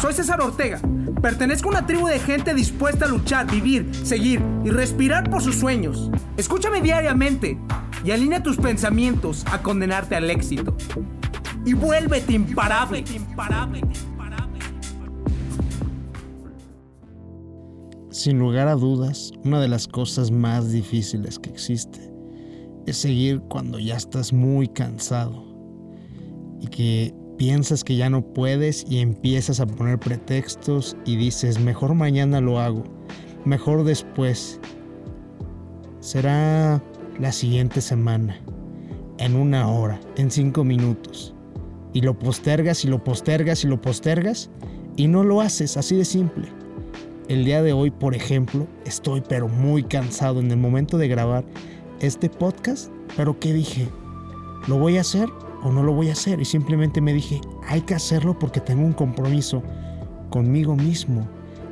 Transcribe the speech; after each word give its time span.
Soy 0.00 0.12
César 0.12 0.40
Ortega. 0.42 0.80
Pertenezco 1.22 1.68
a 1.68 1.72
una 1.72 1.86
tribu 1.86 2.06
de 2.06 2.18
gente 2.18 2.54
dispuesta 2.54 3.06
a 3.06 3.08
luchar, 3.08 3.50
vivir, 3.50 3.90
seguir 4.04 4.42
y 4.64 4.70
respirar 4.70 5.30
por 5.30 5.42
sus 5.42 5.56
sueños. 5.56 6.10
Escúchame 6.36 6.82
diariamente 6.82 7.58
y 8.04 8.10
alinea 8.10 8.42
tus 8.42 8.58
pensamientos 8.58 9.44
a 9.50 9.62
condenarte 9.62 10.14
al 10.14 10.30
éxito. 10.30 10.76
Y 11.64 11.72
vuélvete 11.72 12.34
imparable. 12.34 13.04
Sin 18.10 18.38
lugar 18.38 18.68
a 18.68 18.74
dudas, 18.74 19.32
una 19.44 19.60
de 19.60 19.68
las 19.68 19.88
cosas 19.88 20.30
más 20.30 20.70
difíciles 20.72 21.38
que 21.38 21.50
existe 21.50 22.12
es 22.86 22.98
seguir 22.98 23.40
cuando 23.48 23.78
ya 23.78 23.96
estás 23.96 24.32
muy 24.32 24.68
cansado 24.68 25.44
y 26.60 26.68
que 26.68 27.14
piensas 27.36 27.84
que 27.84 27.96
ya 27.96 28.10
no 28.10 28.22
puedes 28.22 28.84
y 28.88 28.98
empiezas 28.98 29.60
a 29.60 29.66
poner 29.66 29.98
pretextos 29.98 30.96
y 31.04 31.16
dices, 31.16 31.60
mejor 31.60 31.94
mañana 31.94 32.40
lo 32.40 32.58
hago, 32.58 32.84
mejor 33.44 33.84
después. 33.84 34.60
Será 36.00 36.82
la 37.18 37.32
siguiente 37.32 37.80
semana, 37.80 38.40
en 39.18 39.36
una 39.36 39.68
hora, 39.68 40.00
en 40.16 40.30
cinco 40.30 40.64
minutos. 40.64 41.34
Y 41.92 42.02
lo 42.02 42.18
postergas 42.18 42.84
y 42.84 42.88
lo 42.88 43.02
postergas 43.02 43.64
y 43.64 43.68
lo 43.68 43.80
postergas 43.80 44.50
y 44.96 45.08
no 45.08 45.24
lo 45.24 45.40
haces, 45.40 45.76
así 45.76 45.96
de 45.96 46.04
simple. 46.04 46.48
El 47.28 47.44
día 47.44 47.62
de 47.62 47.72
hoy, 47.72 47.90
por 47.90 48.14
ejemplo, 48.14 48.66
estoy 48.84 49.22
pero 49.26 49.48
muy 49.48 49.82
cansado 49.82 50.40
en 50.40 50.50
el 50.50 50.58
momento 50.58 50.98
de 50.98 51.08
grabar 51.08 51.44
este 52.00 52.28
podcast, 52.28 52.92
pero 53.16 53.38
¿qué 53.40 53.52
dije? 53.52 53.88
¿Lo 54.68 54.78
voy 54.78 54.98
a 54.98 55.00
hacer 55.00 55.28
o 55.62 55.72
no 55.72 55.82
lo 55.82 55.92
voy 55.92 56.08
a 56.08 56.12
hacer? 56.12 56.40
Y 56.40 56.44
simplemente 56.44 57.00
me 57.00 57.12
dije, 57.12 57.40
hay 57.66 57.82
que 57.82 57.94
hacerlo 57.94 58.38
porque 58.38 58.60
tengo 58.60 58.84
un 58.84 58.92
compromiso 58.92 59.62
conmigo 60.30 60.76
mismo 60.76 61.26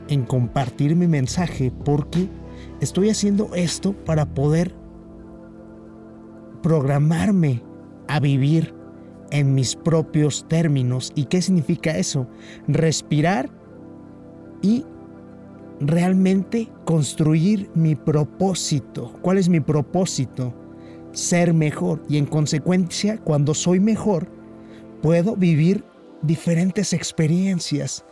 en 0.08 0.24
compartir 0.24 0.96
mi 0.96 1.06
mensaje 1.06 1.72
porque 1.84 2.28
estoy 2.80 3.10
haciendo 3.10 3.54
esto 3.54 3.92
para 3.92 4.26
poder 4.26 4.74
programarme 6.62 7.62
a 8.08 8.20
vivir 8.20 8.74
en 9.30 9.54
mis 9.54 9.74
propios 9.76 10.46
términos. 10.48 11.12
¿Y 11.14 11.24
qué 11.24 11.42
significa 11.42 11.96
eso? 11.96 12.26
Respirar 12.69 13.50
y 14.62 14.84
realmente 15.80 16.70
construir 16.84 17.69
mi 17.74 17.94
propósito. 17.96 19.12
¿Cuál 19.22 19.38
es 19.38 19.48
mi 19.48 19.60
propósito? 19.60 20.54
Ser 21.14 21.54
mejor. 21.54 22.02
Y 22.08 22.18
en 22.18 22.26
consecuencia, 22.26 23.18
cuando 23.18 23.54
soy 23.54 23.80
mejor, 23.80 24.28
puedo 25.02 25.36
vivir 25.36 25.84
diferentes 26.22 26.92
experiencias. 26.92 28.04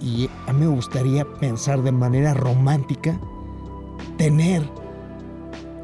Y 0.00 0.28
a 0.46 0.52
mí 0.52 0.60
me 0.66 0.74
gustaría 0.74 1.24
pensar 1.24 1.82
de 1.82 1.92
manera 1.92 2.34
romántica, 2.34 3.20
tener 4.16 4.62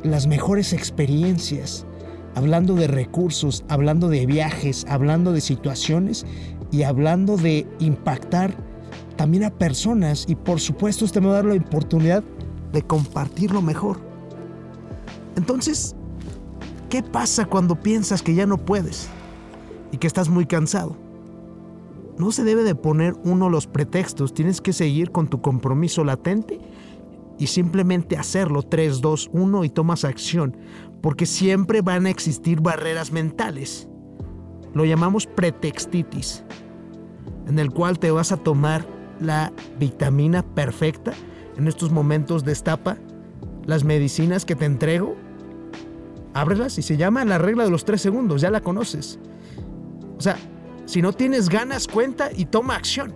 las 0.02 0.26
mejores 0.26 0.72
experiencias, 0.72 1.86
hablando 2.34 2.74
de 2.74 2.86
recursos, 2.86 3.64
hablando 3.68 4.08
de 4.08 4.26
viajes, 4.26 4.86
hablando 4.88 5.32
de 5.32 5.40
situaciones 5.40 6.24
y 6.70 6.82
hablando 6.82 7.36
de 7.36 7.66
impactar 7.80 8.54
también 9.16 9.44
a 9.44 9.50
personas 9.50 10.24
y 10.28 10.36
por 10.36 10.60
supuesto 10.60 11.04
usted 11.04 11.20
me 11.20 11.26
va 11.26 11.34
a 11.34 11.42
dar 11.42 11.46
la 11.46 11.54
oportunidad 11.54 12.22
de 12.72 12.82
compartirlo 12.82 13.60
mejor. 13.60 13.98
Entonces, 15.36 15.96
¿qué 16.88 17.02
pasa 17.02 17.44
cuando 17.46 17.76
piensas 17.76 18.22
que 18.22 18.34
ya 18.34 18.46
no 18.46 18.58
puedes 18.58 19.08
y 19.92 19.98
que 19.98 20.06
estás 20.06 20.28
muy 20.28 20.46
cansado? 20.46 20.96
No 22.18 22.32
se 22.32 22.44
debe 22.44 22.64
de 22.64 22.74
poner 22.74 23.14
uno 23.24 23.48
los 23.48 23.66
pretextos, 23.66 24.34
tienes 24.34 24.60
que 24.60 24.72
seguir 24.72 25.12
con 25.12 25.28
tu 25.28 25.40
compromiso 25.40 26.02
latente 26.02 26.58
y 27.38 27.46
simplemente 27.46 28.16
hacerlo 28.16 28.62
3, 28.62 29.00
2, 29.00 29.30
1 29.32 29.64
y 29.64 29.68
tomas 29.68 30.04
acción, 30.04 30.56
porque 31.00 31.26
siempre 31.26 31.80
van 31.80 32.06
a 32.06 32.10
existir 32.10 32.60
barreras 32.60 33.12
mentales. 33.12 33.88
Lo 34.74 34.84
llamamos 34.84 35.26
pretextitis, 35.26 36.44
en 37.46 37.60
el 37.60 37.70
cual 37.70 37.98
te 38.00 38.10
vas 38.10 38.32
a 38.32 38.36
tomar 38.36 38.84
la 39.20 39.52
vitamina 39.78 40.42
perfecta. 40.42 41.12
En 41.56 41.68
estos 41.68 41.92
momentos 41.92 42.44
destapa 42.44 42.96
las 43.64 43.84
medicinas 43.84 44.44
que 44.44 44.56
te 44.56 44.64
entrego, 44.64 45.14
ábrelas 46.34 46.78
y 46.78 46.82
se 46.82 46.96
llama 46.96 47.24
la 47.24 47.38
regla 47.38 47.64
de 47.64 47.70
los 47.70 47.84
3 47.84 48.00
segundos, 48.00 48.40
ya 48.40 48.50
la 48.50 48.60
conoces. 48.60 49.18
O 50.16 50.20
sea, 50.20 50.36
si 50.86 51.02
no 51.02 51.12
tienes 51.12 51.48
ganas, 51.48 51.86
cuenta 51.86 52.30
y 52.34 52.46
toma 52.46 52.76
acción. 52.76 53.14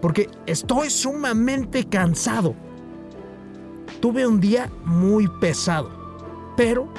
Porque 0.00 0.28
estoy 0.46 0.90
sumamente 0.90 1.84
cansado 1.84 2.56
Tuve 4.02 4.26
un 4.26 4.40
día 4.40 4.68
muy 4.84 5.28
pesado, 5.40 5.88
pero 6.56 6.92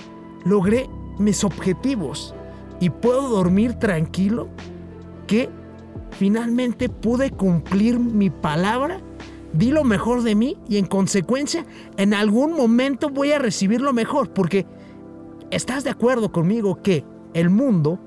logré 0.46 0.90
mis 1.20 1.44
objetivos 1.44 2.34
y 2.80 2.90
puedo 2.90 3.28
dormir 3.28 3.74
tranquilo 3.74 4.48
que 5.28 5.50
finalmente 6.12 6.88
pude 6.88 7.30
cumplir 7.30 8.00
mi 8.00 8.30
palabra, 8.30 9.02
di 9.52 9.72
lo 9.72 9.84
mejor 9.84 10.24
de 10.24 10.36
mí 10.36 10.58
y 10.70 10.78
en 10.78 10.86
consecuencia 10.86 11.66
en 11.98 12.14
algún 12.14 12.54
momento 12.54 13.10
voy 13.10 13.34
a 13.34 13.40
recibir 13.40 13.82
lo 13.82 13.92
mejor 13.92 14.32
porque 14.32 14.66
estás 15.52 15.84
de 15.84 15.90
acuerdo 15.90 16.32
conmigo 16.32 16.82
que 16.82 17.06
el 17.34 17.50
mundo 17.50 18.00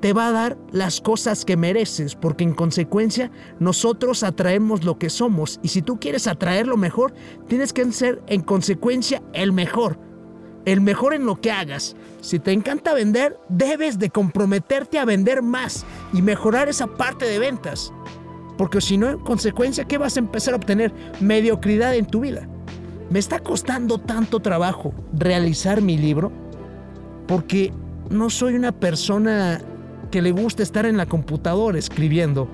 te 0.00 0.12
va 0.12 0.28
a 0.28 0.32
dar 0.32 0.58
las 0.72 1.00
cosas 1.00 1.44
que 1.44 1.56
mereces, 1.56 2.14
porque 2.14 2.44
en 2.44 2.54
consecuencia 2.54 3.30
nosotros 3.58 4.22
atraemos 4.22 4.84
lo 4.84 4.98
que 4.98 5.10
somos. 5.10 5.60
Y 5.62 5.68
si 5.68 5.82
tú 5.82 6.00
quieres 6.00 6.26
atraer 6.26 6.66
lo 6.66 6.76
mejor, 6.76 7.12
tienes 7.48 7.72
que 7.72 7.90
ser 7.92 8.22
en 8.26 8.40
consecuencia 8.40 9.22
el 9.32 9.52
mejor. 9.52 9.98
El 10.64 10.80
mejor 10.80 11.14
en 11.14 11.26
lo 11.26 11.40
que 11.40 11.52
hagas. 11.52 11.96
Si 12.20 12.38
te 12.38 12.52
encanta 12.52 12.94
vender, 12.94 13.38
debes 13.48 13.98
de 13.98 14.10
comprometerte 14.10 14.98
a 14.98 15.04
vender 15.04 15.42
más 15.42 15.84
y 16.12 16.22
mejorar 16.22 16.68
esa 16.68 16.86
parte 16.86 17.26
de 17.26 17.38
ventas. 17.38 17.92
Porque 18.56 18.80
si 18.80 18.98
no, 18.98 19.08
en 19.08 19.18
consecuencia, 19.18 19.84
¿qué 19.84 19.96
vas 19.96 20.16
a 20.16 20.20
empezar 20.20 20.54
a 20.54 20.58
obtener? 20.58 20.92
Mediocridad 21.20 21.94
en 21.94 22.06
tu 22.06 22.20
vida. 22.20 22.46
Me 23.10 23.18
está 23.18 23.38
costando 23.38 23.98
tanto 23.98 24.40
trabajo 24.40 24.94
realizar 25.12 25.80
mi 25.80 25.96
libro 25.96 26.30
porque 27.30 27.72
no 28.10 28.28
soy 28.28 28.54
una 28.54 28.72
persona 28.72 29.62
que 30.10 30.20
le 30.20 30.32
gusta 30.32 30.64
estar 30.64 30.84
en 30.84 30.96
la 30.96 31.06
computadora 31.06 31.78
escribiendo. 31.78 32.48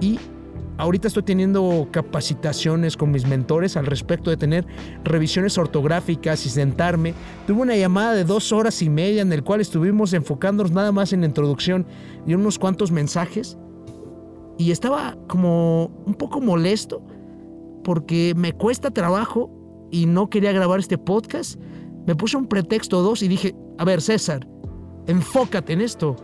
Y 0.00 0.18
ahorita 0.76 1.06
estoy 1.06 1.22
teniendo 1.22 1.86
capacitaciones 1.92 2.96
con 2.96 3.12
mis 3.12 3.28
mentores 3.28 3.76
al 3.76 3.86
respecto 3.86 4.28
de 4.28 4.36
tener 4.36 4.66
revisiones 5.04 5.56
ortográficas 5.56 6.44
y 6.46 6.50
sentarme. 6.50 7.14
Tuve 7.46 7.62
una 7.62 7.76
llamada 7.76 8.14
de 8.14 8.24
dos 8.24 8.50
horas 8.50 8.82
y 8.82 8.90
media 8.90 9.22
en 9.22 9.32
el 9.32 9.44
cual 9.44 9.60
estuvimos 9.60 10.12
enfocándonos 10.14 10.72
nada 10.72 10.90
más 10.90 11.12
en 11.12 11.20
la 11.20 11.26
introducción 11.26 11.86
y 12.26 12.34
unos 12.34 12.58
cuantos 12.58 12.90
mensajes. 12.90 13.56
Y 14.58 14.72
estaba 14.72 15.16
como 15.28 15.92
un 16.06 16.14
poco 16.14 16.40
molesto 16.40 17.06
porque 17.84 18.34
me 18.36 18.52
cuesta 18.52 18.90
trabajo 18.90 19.48
y 19.92 20.06
no 20.06 20.28
quería 20.28 20.50
grabar 20.50 20.80
este 20.80 20.98
podcast. 20.98 21.60
Me 22.06 22.14
puse 22.14 22.36
un 22.36 22.46
pretexto 22.46 23.02
dos 23.02 23.22
y 23.22 23.28
dije, 23.28 23.54
a 23.78 23.84
ver 23.84 24.00
César, 24.00 24.46
enfócate 25.06 25.72
en 25.72 25.80
esto 25.80 26.16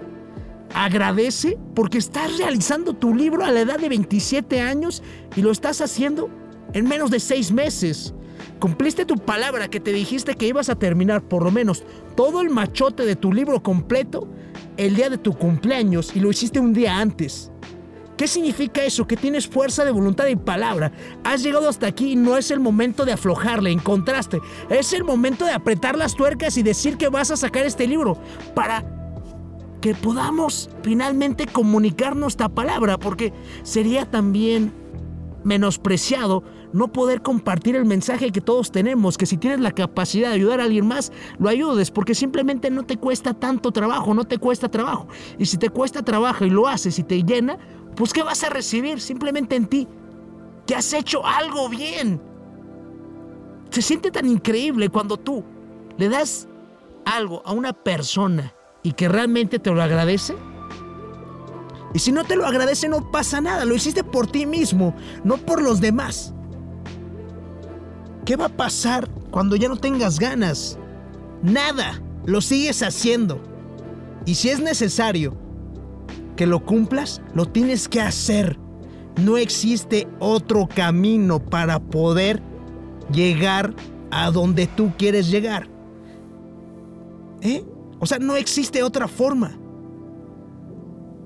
agradece 0.75 1.59
porque 1.75 1.99
estás 1.99 2.37
realizando 2.39 2.95
tu 2.95 3.15
libro 3.15 3.45
a 3.45 3.51
la 3.51 3.61
edad 3.61 3.79
de 3.79 3.89
27 3.89 4.61
años 4.61 5.03
y 5.37 5.43
lo 5.43 5.51
estás 5.51 5.81
haciendo 5.81 6.29
en 6.73 6.87
menos 6.87 7.11
de 7.11 7.21
seis 7.21 7.53
meses. 7.53 8.15
Cumpliste 8.61 9.05
tu 9.05 9.17
palabra 9.17 9.69
que 9.69 9.81
te 9.81 9.93
dijiste 9.93 10.35
que 10.35 10.47
ibas 10.47 10.69
a 10.69 10.77
terminar 10.77 11.23
por 11.23 11.43
lo 11.43 11.51
menos 11.51 11.85
todo 12.17 12.41
el 12.41 12.51
machote 12.51 13.05
de 13.05 13.17
tu 13.17 13.33
libro 13.33 13.63
completo 13.63 14.29
el 14.77 14.95
día 14.95 15.11
de 15.11 15.19
tu 15.19 15.37
cumpleaños 15.37 16.15
y 16.15 16.21
lo 16.21 16.31
hiciste 16.31 16.61
un 16.61 16.73
día 16.73 16.99
antes. 16.99 17.51
¿Qué 18.19 18.27
significa 18.27 18.83
eso? 18.83 19.07
Que 19.07 19.17
tienes 19.17 19.47
fuerza 19.47 19.85
de 19.85 19.93
voluntad 19.93 20.27
y 20.27 20.35
palabra. 20.35 20.91
Has 21.23 21.41
llegado 21.45 21.69
hasta 21.69 21.87
aquí 21.87 22.13
y 22.13 22.17
no 22.17 22.37
es 22.37 22.51
el 22.51 22.59
momento 22.59 23.05
de 23.05 23.13
aflojarle, 23.13 23.71
encontraste. 23.71 24.41
Es 24.69 24.93
el 24.93 25.05
momento 25.05 25.45
de 25.45 25.53
apretar 25.53 25.97
las 25.97 26.17
tuercas 26.17 26.57
y 26.57 26.65
decir 26.65 26.97
que 26.97 27.09
vas 27.09 27.31
a 27.31 27.37
sacar 27.37 27.65
este 27.65 27.87
libro 27.87 28.19
para 28.57 28.85
que 29.81 29.95
podamos 29.95 30.69
finalmente 30.83 31.47
comunicar 31.47 32.17
nuestra 32.17 32.49
palabra, 32.49 32.99
porque 32.99 33.33
sería 33.63 34.05
también 34.05 34.73
menospreciado 35.45 36.43
no 36.73 36.93
poder 36.93 37.23
compartir 37.23 37.77
el 37.77 37.85
mensaje 37.85 38.33
que 38.33 38.41
todos 38.41 38.73
tenemos, 38.73 39.17
que 39.17 39.27
si 39.27 39.37
tienes 39.37 39.61
la 39.61 39.71
capacidad 39.71 40.31
de 40.31 40.35
ayudar 40.35 40.61
a 40.61 40.65
alguien 40.65 40.87
más, 40.87 41.13
lo 41.39 41.49
ayudes, 41.49 41.93
porque 41.93 42.17
simplemente 42.17 42.69
no 42.69 42.85
te 42.85 42.97
cuesta 42.97 43.33
tanto 43.33 43.71
trabajo, 43.71 44.13
no 44.13 44.25
te 44.25 44.39
cuesta 44.39 44.69
trabajo. 44.69 45.07
Y 45.39 45.47
si 45.47 45.57
te 45.57 45.71
cuesta 45.71 46.03
trabajo 46.03 46.45
y 46.45 46.51
lo 46.51 46.67
haces 46.67 46.99
y 46.99 47.05
te 47.05 47.23
llena, 47.23 47.59
pues 47.99 48.13
¿qué 48.13 48.23
vas 48.23 48.45
a 48.45 48.49
recibir? 48.49 49.01
Simplemente 49.01 49.57
en 49.57 49.67
ti, 49.67 49.89
que 50.67 50.77
has 50.77 50.93
hecho 50.93 51.27
algo 51.27 51.69
bien. 51.69 52.23
Se 53.71 53.83
siente 53.83 54.13
tan 54.13 54.29
increíble 54.29 54.89
cuando 54.89 55.17
tú 55.17 55.45
le 55.97 56.09
das 56.09 56.47
algo 57.05 57.43
a 57.45 57.53
una 57.53 57.73
persona 57.73 58.55
y 58.85 58.93
que 58.93 59.09
realmente 59.09 59.59
te 59.59 59.73
lo 59.73 59.83
agradece, 59.83 60.37
Y 61.93 61.99
si 61.99 62.13
no 62.13 62.23
te 62.23 62.37
lo 62.37 62.47
agradece 62.47 62.89
no 62.89 63.11
pasa 63.11 63.41
nada, 63.41 63.65
lo 63.65 63.75
hiciste 63.75 64.05
por 64.05 64.27
ti 64.27 64.47
mismo, 64.47 64.95
no 65.25 65.39
por 65.39 65.61
los 65.61 65.81
demás. 65.81 66.35
¿Qué 68.25 68.37
va 68.37 68.45
a 68.45 68.57
pasar 68.57 69.09
cuando 69.31 69.57
ya 69.57 69.69
no 69.69 69.77
tengas 69.77 70.21
ganas? 70.21 70.79
Nada, 71.43 72.01
lo 72.27 72.43
sigues 72.43 72.83
haciendo. 72.83 73.41
Y 74.27 74.35
si 74.35 74.51
es 74.51 74.61
necesario 74.61 75.48
que 76.39 76.47
lo 76.47 76.65
cumplas, 76.65 77.21
lo 77.35 77.47
tienes 77.47 77.89
que 77.89 78.01
hacer. 78.01 78.57
No 79.21 79.37
existe 79.37 80.07
otro 80.21 80.69
camino 80.73 81.45
para 81.45 81.81
poder 81.81 82.41
llegar 83.13 83.75
a 84.13 84.31
donde 84.31 84.69
tú 84.69 84.93
quieres 84.97 85.33
llegar. 85.33 85.69
¿Eh? 87.41 87.65
O 87.99 88.07
sea, 88.07 88.21
no 88.21 88.37
existe 88.37 88.85
otra 88.85 89.09
forma. 89.09 89.59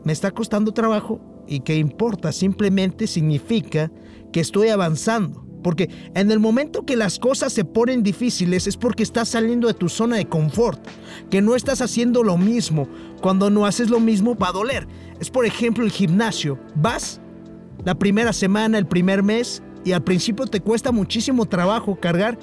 Me 0.03 0.15
está 0.15 0.31
costando 0.31 0.73
trabajo 0.73 1.21
y 1.47 1.61
qué 1.61 1.77
importa, 1.77 2.33
simplemente 2.33 3.07
significa 3.07 3.93
que 4.33 4.41
estoy 4.41 4.69
avanzando. 4.71 5.47
Porque 5.63 5.89
en 6.15 6.31
el 6.31 6.41
momento 6.41 6.85
que 6.85 6.97
las 6.97 7.19
cosas 7.19 7.53
se 7.53 7.65
ponen 7.65 8.03
difíciles 8.03 8.67
es 8.67 8.77
porque 8.77 9.03
estás 9.03 9.29
saliendo 9.31 9.69
de 9.69 9.75
tu 9.75 9.89
zona 9.89 10.17
de 10.17 10.27
confort, 10.27 10.85
que 11.31 11.41
no 11.41 11.55
estás 11.55 11.81
haciendo 11.81 12.23
lo 12.23 12.37
mismo. 12.37 12.89
Cuando 13.21 13.51
no 13.51 13.67
haces 13.67 13.91
lo 13.91 14.01
mismo 14.01 14.37
va 14.37 14.49
a 14.49 14.53
doler. 14.53 14.87
Es 15.21 15.31
por 15.31 15.47
ejemplo 15.47 15.85
el 15.85 15.91
gimnasio. 15.91 16.59
Vas 16.75 17.21
la 17.85 17.95
primera 17.95 18.33
semana, 18.33 18.79
el 18.79 18.87
primer 18.87 19.23
mes, 19.23 19.63
y 19.85 19.93
al 19.93 20.03
principio 20.03 20.47
te 20.47 20.61
cuesta 20.61 20.93
muchísimo 20.93 21.47
trabajo 21.47 21.99
cargar 21.99 22.39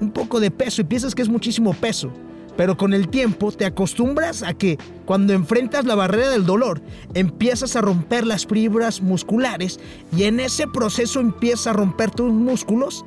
un 0.00 0.10
poco 0.10 0.40
de 0.40 0.50
peso 0.50 0.80
y 0.80 0.84
piensas 0.84 1.14
que 1.14 1.22
es 1.22 1.28
muchísimo 1.28 1.72
peso. 1.74 2.12
Pero 2.56 2.76
con 2.76 2.92
el 2.92 3.08
tiempo 3.08 3.50
te 3.50 3.64
acostumbras 3.64 4.42
a 4.42 4.54
que 4.54 4.78
cuando 5.06 5.32
enfrentas 5.32 5.84
la 5.84 5.94
barrera 5.94 6.30
del 6.30 6.44
dolor, 6.44 6.82
empiezas 7.14 7.76
a 7.76 7.80
romper 7.80 8.26
las 8.26 8.46
fibras 8.46 9.00
musculares 9.00 9.80
y 10.16 10.24
en 10.24 10.38
ese 10.38 10.66
proceso 10.66 11.20
empiezas 11.20 11.68
a 11.68 11.72
romper 11.72 12.10
tus 12.10 12.32
músculos 12.32 13.04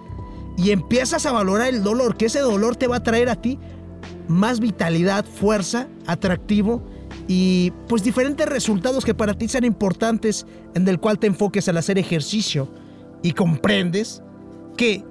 y 0.57 0.71
empiezas 0.71 1.25
a 1.25 1.31
valorar 1.31 1.67
el 1.67 1.83
dolor, 1.83 2.17
que 2.17 2.25
ese 2.25 2.39
dolor 2.39 2.75
te 2.75 2.87
va 2.87 2.97
a 2.97 3.03
traer 3.03 3.29
a 3.29 3.41
ti 3.41 3.59
más 4.27 4.59
vitalidad, 4.59 5.25
fuerza, 5.25 5.87
atractivo 6.07 6.81
y 7.27 7.71
pues 7.87 8.03
diferentes 8.03 8.47
resultados 8.47 9.05
que 9.05 9.13
para 9.13 9.33
ti 9.33 9.47
sean 9.47 9.63
importantes 9.63 10.45
en 10.73 10.87
el 10.87 10.99
cual 10.99 11.19
te 11.19 11.27
enfoques 11.27 11.67
al 11.69 11.77
hacer 11.77 11.97
ejercicio 11.97 12.69
y 13.21 13.33
comprendes 13.33 14.21
que 14.77 15.03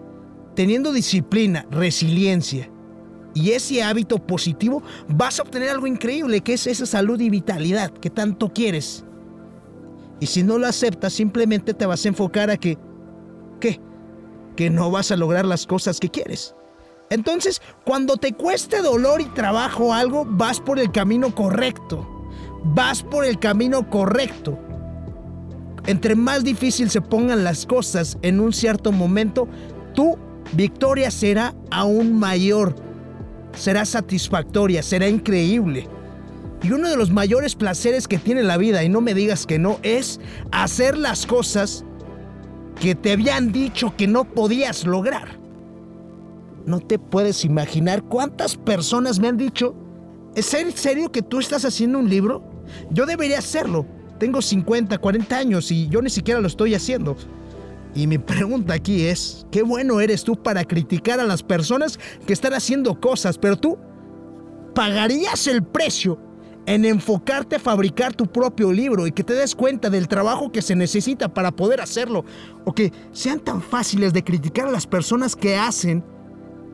teniendo 0.54 0.92
disciplina, 0.92 1.66
resiliencia 1.70 2.70
y 3.34 3.50
ese 3.50 3.82
hábito 3.82 4.18
positivo, 4.18 4.82
vas 5.08 5.38
a 5.38 5.42
obtener 5.42 5.68
algo 5.68 5.86
increíble, 5.86 6.40
que 6.40 6.54
es 6.54 6.66
esa 6.66 6.86
salud 6.86 7.20
y 7.20 7.30
vitalidad 7.30 7.90
que 7.90 8.08
tanto 8.08 8.52
quieres. 8.52 9.04
Y 10.20 10.26
si 10.26 10.42
no 10.42 10.58
lo 10.58 10.66
aceptas, 10.66 11.12
simplemente 11.12 11.74
te 11.74 11.84
vas 11.84 12.04
a 12.04 12.08
enfocar 12.08 12.50
a 12.50 12.56
que, 12.56 12.78
¿qué? 13.60 13.80
Que 14.56 14.70
no 14.70 14.90
vas 14.90 15.10
a 15.10 15.16
lograr 15.16 15.44
las 15.44 15.66
cosas 15.66 15.98
que 15.98 16.08
quieres. 16.08 16.54
Entonces, 17.10 17.60
cuando 17.84 18.16
te 18.16 18.32
cueste 18.32 18.80
dolor 18.80 19.20
y 19.20 19.26
trabajo 19.26 19.92
algo, 19.92 20.24
vas 20.26 20.60
por 20.60 20.78
el 20.78 20.90
camino 20.92 21.34
correcto. 21.34 22.08
Vas 22.64 23.02
por 23.02 23.24
el 23.24 23.38
camino 23.38 23.90
correcto. 23.90 24.58
Entre 25.86 26.14
más 26.14 26.44
difícil 26.44 26.88
se 26.88 27.02
pongan 27.02 27.44
las 27.44 27.66
cosas 27.66 28.16
en 28.22 28.40
un 28.40 28.52
cierto 28.52 28.90
momento, 28.90 29.48
tu 29.92 30.16
victoria 30.52 31.10
será 31.10 31.54
aún 31.70 32.18
mayor 32.18 32.74
será 33.56 33.84
satisfactoria, 33.84 34.82
será 34.82 35.08
increíble. 35.08 35.88
Y 36.62 36.72
uno 36.72 36.88
de 36.88 36.96
los 36.96 37.10
mayores 37.10 37.54
placeres 37.54 38.08
que 38.08 38.18
tiene 38.18 38.42
la 38.42 38.56
vida, 38.56 38.84
y 38.84 38.88
no 38.88 39.00
me 39.00 39.14
digas 39.14 39.46
que 39.46 39.58
no, 39.58 39.78
es 39.82 40.20
hacer 40.50 40.96
las 40.96 41.26
cosas 41.26 41.84
que 42.80 42.94
te 42.94 43.12
habían 43.12 43.52
dicho 43.52 43.94
que 43.96 44.06
no 44.06 44.24
podías 44.24 44.86
lograr. 44.86 45.38
No 46.66 46.80
te 46.80 46.98
puedes 46.98 47.44
imaginar 47.44 48.02
cuántas 48.04 48.56
personas 48.56 49.20
me 49.20 49.28
han 49.28 49.36
dicho, 49.36 49.74
¿es 50.34 50.46
serio 50.46 51.12
que 51.12 51.22
tú 51.22 51.38
estás 51.38 51.64
haciendo 51.64 51.98
un 51.98 52.08
libro? 52.08 52.42
Yo 52.90 53.04
debería 53.04 53.38
hacerlo. 53.38 53.86
Tengo 54.18 54.40
50, 54.40 54.96
40 54.96 55.36
años 55.36 55.70
y 55.70 55.88
yo 55.88 56.00
ni 56.00 56.08
siquiera 56.08 56.40
lo 56.40 56.46
estoy 56.46 56.74
haciendo. 56.74 57.16
Y 57.94 58.06
mi 58.06 58.18
pregunta 58.18 58.74
aquí 58.74 59.06
es, 59.06 59.46
qué 59.50 59.62
bueno 59.62 60.00
eres 60.00 60.24
tú 60.24 60.34
para 60.34 60.64
criticar 60.64 61.20
a 61.20 61.24
las 61.24 61.42
personas 61.42 61.98
que 62.26 62.32
están 62.32 62.54
haciendo 62.54 63.00
cosas, 63.00 63.38
pero 63.38 63.56
tú 63.56 63.78
pagarías 64.74 65.46
el 65.46 65.62
precio 65.62 66.18
en 66.66 66.84
enfocarte 66.84 67.56
a 67.56 67.60
fabricar 67.60 68.14
tu 68.14 68.26
propio 68.26 68.72
libro 68.72 69.06
y 69.06 69.12
que 69.12 69.22
te 69.22 69.34
des 69.34 69.54
cuenta 69.54 69.90
del 69.90 70.08
trabajo 70.08 70.50
que 70.50 70.62
se 70.62 70.74
necesita 70.74 71.32
para 71.32 71.52
poder 71.52 71.80
hacerlo, 71.80 72.24
o 72.64 72.72
que 72.72 72.92
sean 73.12 73.38
tan 73.38 73.62
fáciles 73.62 74.12
de 74.12 74.24
criticar 74.24 74.66
a 74.66 74.72
las 74.72 74.86
personas 74.86 75.36
que 75.36 75.56
hacen 75.56 76.02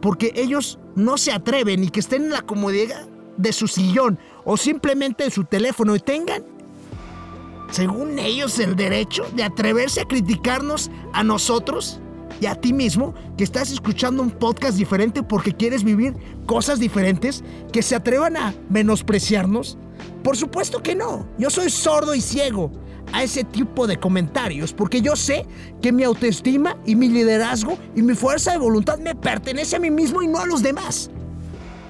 porque 0.01 0.33
ellos 0.35 0.79
no 0.95 1.19
se 1.19 1.33
atreven 1.33 1.85
y 1.85 1.91
que 1.91 2.01
estén 2.01 2.25
en 2.25 2.31
la 2.31 2.43
comodidad 2.43 3.07
de 3.37 3.53
su 3.53 3.69
sillón 3.69 4.19
o 4.45 4.57
simplemente 4.57 5.25
en 5.25 5.31
su 5.31 5.45
teléfono 5.45 5.95
y 5.95 6.01
tengan 6.01 6.45
según 7.71 8.19
ellos, 8.19 8.59
el 8.59 8.75
derecho 8.75 9.25
de 9.35 9.45
atreverse 9.45 10.01
a 10.01 10.09
criticarnos 10.09 10.91
a 11.13 11.23
nosotros 11.23 12.01
y 12.41 12.47
a 12.47 12.55
ti 12.55 12.73
mismo 12.73 13.15
que 13.37 13.45
estás 13.45 13.71
escuchando 13.71 14.23
un 14.23 14.31
podcast 14.31 14.77
diferente 14.77 15.23
porque 15.23 15.53
quieres 15.53 15.85
vivir 15.85 16.15
cosas 16.47 16.81
diferentes, 16.81 17.45
que 17.73 17.83
se 17.83 17.95
atrevan 17.95 18.37
a 18.37 18.55
menospreciarnos? 18.69 19.79
Por 20.25 20.37
supuesto 20.37 20.83
que 20.83 20.95
no. 20.95 21.29
Yo 21.39 21.51
soy 21.51 21.71
sordo 21.71 22.15
y 22.15 22.21
ciego 22.21 22.73
a 23.13 23.23
ese 23.23 23.45
tipo 23.45 23.87
de 23.87 23.99
comentarios 23.99 24.73
porque 24.73 25.01
yo 25.01 25.15
sé 25.17 25.47
que 25.81 25.93
mi 25.93 26.03
autoestima 26.03 26.77
y 26.87 26.97
mi 26.97 27.09
liderazgo 27.09 27.79
y 27.95 28.03
mi 28.03 28.15
fuerza 28.15 28.53
de 28.53 28.59
voluntad 28.59 28.99
me 28.99 29.15
pertenece 29.15 29.77
a 29.77 29.81
mí 29.81 29.91
mismo 29.91 30.23
y 30.23 30.29
no 30.29 30.39
a 30.39 30.47
los 30.47 30.63
demás. 30.63 31.11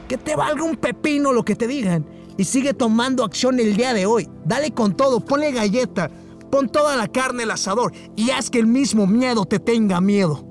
Que 0.09 0.19
te 0.19 0.37
valga 0.37 0.65
un 0.65 0.77
pepino 0.77 1.33
lo 1.33 1.45
que 1.45 1.55
te 1.55 1.67
digan 1.67 2.05
y 2.41 2.45
sigue 2.45 2.73
tomando 2.73 3.23
acción 3.23 3.61
el 3.61 3.77
día 3.77 3.93
de 3.93 4.07
hoy. 4.07 4.27
Dale 4.47 4.73
con 4.73 4.97
todo, 4.97 5.21
ponle 5.21 5.53
galleta, 5.53 6.11
pon 6.51 6.71
toda 6.71 6.97
la 6.97 7.07
carne 7.07 7.43
al 7.43 7.51
asador 7.51 7.93
y 8.17 8.31
haz 8.31 8.49
que 8.49 8.59
el 8.59 8.67
mismo 8.67 9.07
miedo 9.07 9.45
te 9.45 9.59
tenga 9.59 10.01
miedo. 10.01 10.43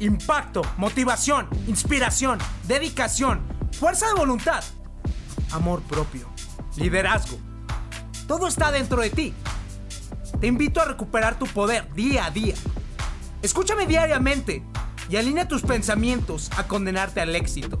Impacto, 0.00 0.60
motivación, 0.76 1.48
inspiración, 1.66 2.38
dedicación, 2.68 3.40
fuerza 3.72 4.08
de 4.08 4.12
voluntad, 4.12 4.62
amor 5.52 5.80
propio, 5.84 6.28
liderazgo. 6.76 7.38
Todo 8.28 8.48
está 8.48 8.70
dentro 8.70 9.00
de 9.00 9.08
ti. 9.08 9.32
Te 10.42 10.46
invito 10.46 10.82
a 10.82 10.84
recuperar 10.84 11.38
tu 11.38 11.46
poder 11.46 11.90
día 11.94 12.26
a 12.26 12.30
día. 12.30 12.54
Escúchame 13.40 13.86
diariamente 13.86 14.62
y 15.08 15.16
alinea 15.16 15.48
tus 15.48 15.62
pensamientos 15.62 16.50
a 16.58 16.66
condenarte 16.66 17.22
al 17.22 17.34
éxito. 17.34 17.80